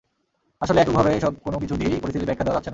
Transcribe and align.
আসলে 0.61 0.79
এককভাবে 0.81 1.09
এসব 1.15 1.33
কোনো 1.43 1.57
কিছু 1.59 1.75
দিয়েই 1.75 2.01
পরিস্থিতি 2.01 2.25
ব্যাখ্যা 2.25 2.45
দেওয়া 2.45 2.57
যাচ্ছে 2.57 2.67
না। 2.67 2.69